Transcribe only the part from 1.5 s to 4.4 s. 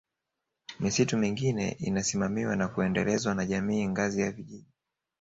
inasimamiwa na kuendelezwa na Jamii ngazi ya